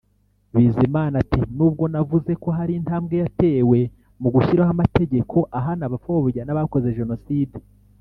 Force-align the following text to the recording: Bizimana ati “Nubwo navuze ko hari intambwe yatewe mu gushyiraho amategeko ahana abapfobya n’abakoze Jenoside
Bizimana 0.55 1.15
ati 1.23 1.39
“Nubwo 1.55 1.83
navuze 1.93 2.31
ko 2.43 2.49
hari 2.57 2.73
intambwe 2.79 3.15
yatewe 3.23 3.79
mu 4.21 4.29
gushyiraho 4.35 4.71
amategeko 4.75 5.35
ahana 5.59 5.83
abapfobya 5.85 6.41
n’abakoze 6.45 6.87
Jenoside 6.99 7.57